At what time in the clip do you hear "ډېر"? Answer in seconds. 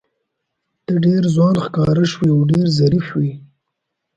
1.05-1.23, 2.51-2.65